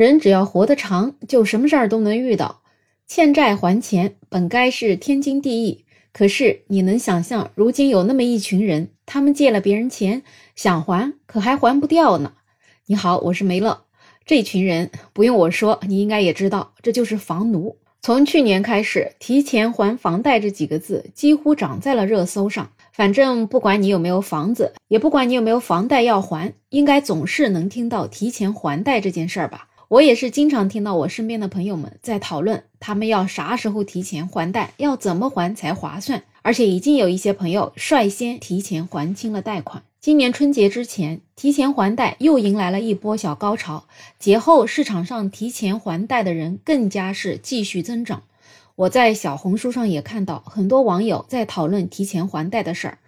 [0.00, 2.62] 人只要活得长，就什么事儿都能遇到。
[3.06, 5.84] 欠债还钱本该是天经地义，
[6.14, 10.22] 可是你能想象，如今有那么一群人，他们借了别人钱
[10.56, 12.32] 想还，可还还不掉呢？
[12.86, 13.82] 你好，我是梅乐。
[14.24, 17.76] 这群人不用我说，你应该也知道，这就是房奴。
[18.00, 22.70] 从去年开始，“提前还房贷”这几个字几乎长在了热搜上。
[22.94, 29.66] 反正不管你有没有房子，也不管你有没有房贷要还，应该总是能听到提前还贷这件事儿吧。
[29.90, 36.22] 我也是经常听到我身边的朋友们在讨论，他们要啥时候提前还贷，要怎么还才划算。
[36.42, 39.82] 而且已经有一些朋友率先提前还清了贷款。
[40.00, 43.88] 今年春节之前，提前还贷又迎来了一波小高潮。
[44.20, 48.22] 节后市场上提前还贷的人更加是继续增长。
[48.76, 52.98] 我在小红书上也看到很多网友在讨论提前还贷的事儿。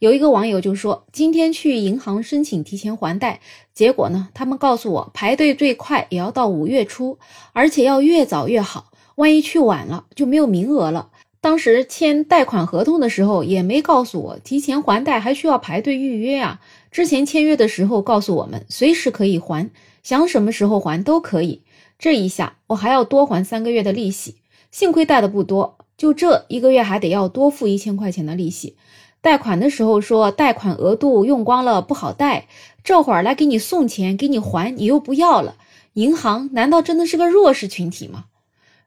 [0.00, 3.40] 有一个网友就说，今天去银行申请提前还贷，
[3.74, 7.18] 结果呢，他们告诉我排队最快也要到五月初，
[7.52, 11.10] 而且要越早越好，万一去晚了就没有名额了。
[11.40, 16.60] 当时签贷款合同的时候也没告诉我提前还贷还需要排队预约啊。
[16.92, 19.68] 之前签约的时候告诉我们随时可以还，
[20.04, 21.62] 想什么时候还都可以。
[21.98, 24.36] 这一下我还要多还三个月的利息，
[24.70, 28.76] 幸亏贷的不多，就这一个月还得要多付一千块钱的利息。
[29.20, 32.46] 贷款的时候说贷款额度用光了不好贷，
[32.84, 35.56] 这会儿来给你送钱给你还，你又不要了。
[35.94, 38.26] 银行难道真的是个弱势群体吗？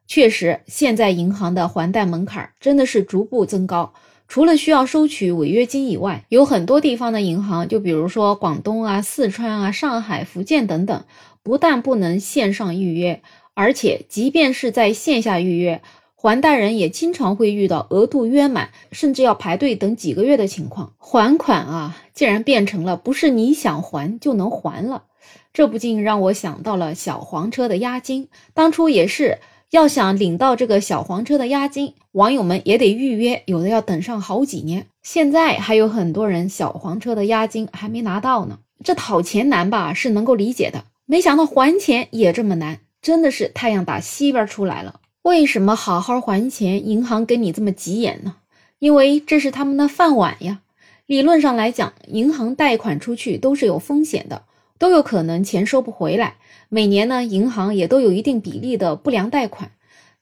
[0.07, 3.93] 确实，现在银行的还贷门槛真的是逐步增高。
[4.27, 11.03] 除了需要收取违约金以外，有很多地方的银行，就比如说广东啊、四川啊、上海、福建等等，
[11.43, 13.21] 不但不能线上预约，
[13.53, 15.81] 而且即便是在线下预约。
[16.21, 20.93] 还贷人也经常会遇到额度约满，甚至要排队等几个月的情况。
[20.99, 25.05] 还款啊，竟然变成了不是你想还就能还了，
[25.51, 28.29] 这不禁让我想到了小黄车的押金。
[28.53, 29.39] 当初也是
[29.71, 34.85] 要想领到这个小黄车的押金，网友们也得预约，有的要等上好几年。
[35.01, 38.59] 现在还有很多人小黄车的押金还没拿到呢。
[38.83, 44.99] 这讨钱难吧，是能够理解的，没想到还钱也这么难，真的是太阳打西边出来了。
[45.23, 48.37] 为什么好好还钱，银行跟你这么急眼呢？
[48.79, 50.61] 因为这是他们的饭碗呀。
[51.05, 54.45] 理论上来讲，银行贷款出去都是有风险的，
[54.79, 56.37] 都有可能钱收不回来。
[56.69, 59.71] 每年呢，银行也都有一定比例的不良贷款。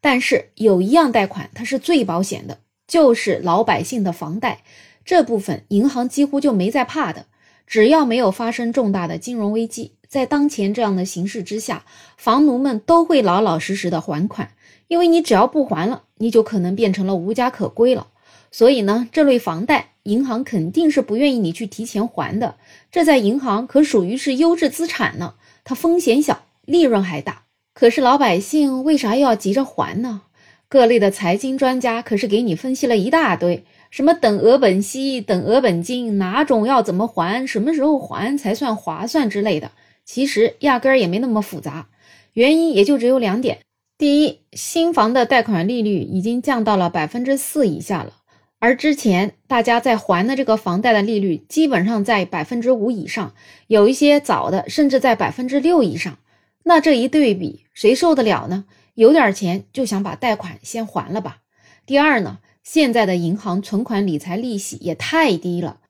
[0.01, 4.63] 但是有一样贷款它是最保险的，就是老百姓的房贷。
[5.05, 7.27] 这部分银行几乎就没在怕的，
[7.65, 11.85] 只要没有发生重大的金融危机，在当前这样的形势之下，
[12.17, 14.51] 房奴们都会老老实实的还款。
[14.89, 18.07] 因为你只要不还了，你就可能变成了无家可归了。
[18.51, 22.55] 所以呢，这类房贷，银行肯定是不愿意你去提前还的。
[22.91, 27.43] 这在银行可属于是优质资产呢，它风险小，利润还大。
[27.75, 30.23] 可是老百姓为啥要急着还呢？
[30.67, 39.71] 各类的财经专家可是给你分析了一大堆，什么等额本息、等额本金，哪种要怎么还，什么时候还才算划算之类的。
[40.03, 41.87] 其实压根儿也没那么复杂，
[42.33, 43.59] 原因也就只有两点。
[43.99, 48.13] 第一，新房的贷款利率已经降到了百分之四以下了，
[48.57, 53.33] 而之前大家在还的这个房贷的利率基本上在百分之五以上，
[53.67, 56.17] 有一些早的甚至在百分之六以上。
[56.63, 58.63] 那这一对比，谁受得了呢？
[58.93, 61.39] 有点钱就想把贷款先还了吧。
[61.85, 65.81] 第二呢，现在的银行存款理财利息也太低了，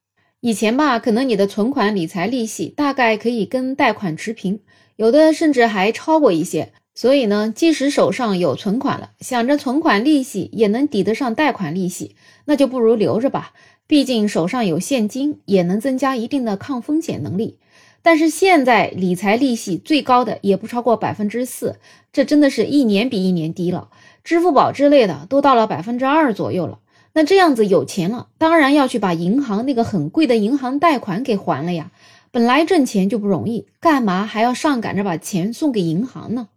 [0.42, 4.62] 以前吧，可能你的存款理财利息大概可以跟贷款持平，
[4.96, 6.74] 有的甚至还超过一些。
[7.00, 13.54] 所以呢，即使手上有存款了，想着存款利息也能抵得上贷款利息，那就不如留着吧。
[13.88, 17.56] 毕竟手上有现金，也能增加一定的抗风险能力。
[18.02, 21.78] 但是现在理财利息最高的也不超过百分之四，
[22.12, 23.88] 这真的是一年比一年低了。
[24.26, 26.80] 支付宝之类的都到了百分之二左右了。
[27.14, 31.92] 那这样子有钱了，当然要去把银行那个很贵的银行贷款给还了呀。
[32.32, 36.50] 本来挣钱就不容易，干嘛还要上赶着把钱送给银行呢？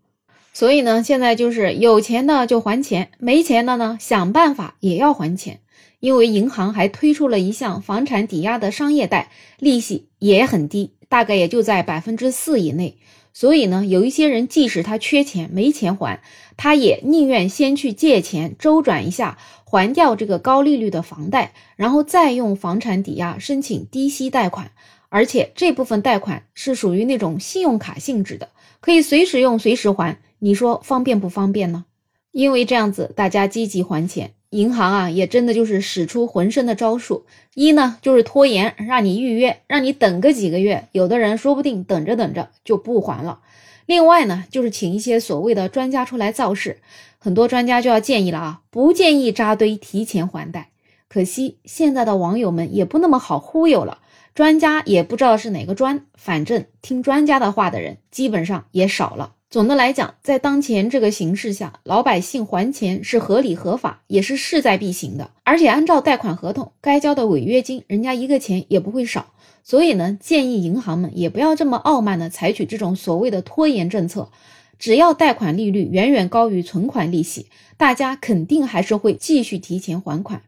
[0.52, 5.60] 所以呢，现在就是有钱的就还钱，没钱的呢想办法也要还钱。
[6.00, 9.30] 因为银行还推出了一项房产抵押的商业贷，
[9.60, 12.98] 利息也很低，大概也就在百分之四以内。
[13.32, 16.20] 所以呢，有一些人即使他缺钱没钱还，
[16.56, 24.72] 他也宁愿先去借钱周转一下，还掉这个高利率的房贷，然后再用房产抵押申请低息贷款。
[25.08, 28.48] 而且这部分贷款是属于那种信用卡性质的，
[28.82, 30.18] 可以随时用随时还。
[30.40, 31.84] 你说方便不方便呢？
[32.32, 37.24] 因为这样子，大家积极还钱，银行啊也真的就是使出浑身的招数。
[37.54, 43.38] 一呢就是拖延，让你预约，让你等个几个月，有的人说不定等着等着就不还了。
[43.86, 46.78] 另外呢，就是请一些所谓的专家出来造势，
[47.18, 50.70] 很多专家就要建议了啊，不建议扎堆提前还贷。
[51.08, 53.98] 可惜现在的网友们也不那么好忽悠了，
[54.34, 59.34] 专家也不知道是哪个专，反正听专家的话的人基本上也少了。
[59.50, 65.30] 总的来讲，在当前这个形势下，老百姓还钱是合理合法，也是势在必行的。
[65.44, 69.34] 而且按照贷款合同该交的违约金，人家一个钱也不会少。
[69.62, 74.30] 所以呢，建议银行们也不要这么傲慢的采取这种所谓的拖延政策。
[74.78, 80.42] 只要贷款利率远远高于存款利息，大家肯定还是会继续提前还款。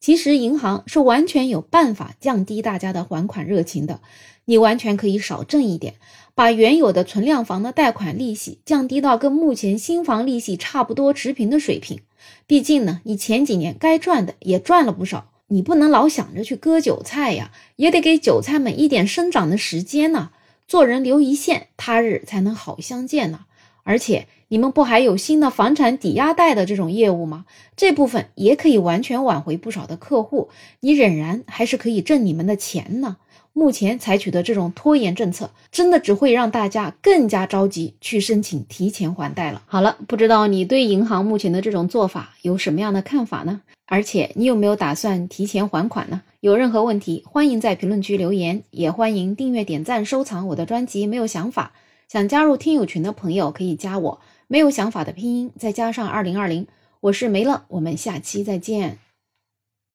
[0.00, 4.00] 其实银行是完全有办法降低大家的还款热情的，
[4.44, 5.94] 你完全可以少挣一点，
[6.34, 12.00] 把原有的存量房的贷款利息降低到跟目前新房利息差不多持平的水平。
[12.46, 20.30] 毕竟呢，你前几年该赚的也赚了不少，你不能老想着去割韭菜呀，也得给韭菜们一点生长的时间呢。
[20.66, 23.46] 做人留一线，他日才能好相见呢。
[23.88, 27.46] 而且你们不还有新的房产抵押贷的这种业务吗？
[27.74, 30.50] 这部分也可以完全挽回不少的客户，
[30.80, 33.16] 你仍然还是可以挣你们的钱呢。
[33.54, 39.62] 目前采取的这种拖延政策，真的只会让大家更加着急去申请提前还贷了。
[39.64, 43.62] 好了，不知道你对银行目前的这种做法有什么样的看法呢？
[43.86, 46.20] 而且你有没有打算提前还款呢？
[46.40, 51.06] 有任何问题，欢迎在评论区留言，也欢迎订阅、点赞、收藏我的专辑。
[51.06, 51.72] 没有想法。
[52.08, 56.66] 想加入听友群的朋友可以加我，没有想法的拼音再加上二零二零，
[57.00, 58.98] 我是梅乐，我们下期再见。